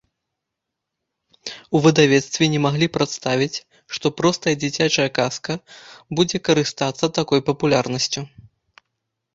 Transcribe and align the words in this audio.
У 1.79 1.81
выдавецтве 1.83 2.43
не 2.53 2.59
маглі 2.67 2.87
прадставіць, 2.95 3.61
што 3.97 4.07
простая 4.23 4.55
дзіцячая 4.65 5.07
казка 5.19 5.51
будзе 6.21 6.37
карыстацца 6.49 7.05
такой 7.21 7.39
папулярнасцю. 7.53 8.21